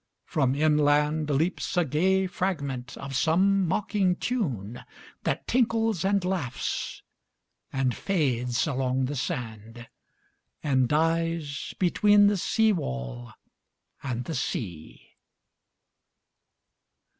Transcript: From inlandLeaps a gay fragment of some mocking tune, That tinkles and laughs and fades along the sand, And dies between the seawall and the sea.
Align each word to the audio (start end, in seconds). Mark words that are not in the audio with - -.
From 0.25 0.55
inlandLeaps 0.55 1.77
a 1.77 1.85
gay 1.85 2.25
fragment 2.25 2.97
of 2.97 3.15
some 3.15 3.67
mocking 3.67 4.15
tune, 4.15 4.83
That 5.25 5.47
tinkles 5.47 6.03
and 6.03 6.25
laughs 6.25 7.03
and 7.71 7.95
fades 7.95 8.65
along 8.65 9.05
the 9.05 9.15
sand, 9.15 9.87
And 10.63 10.87
dies 10.89 11.75
between 11.77 12.25
the 12.25 12.37
seawall 12.37 13.33
and 14.01 14.25
the 14.25 14.33
sea. 14.33 15.17